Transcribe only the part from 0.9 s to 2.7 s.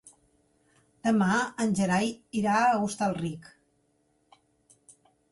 Demà en Gerai irà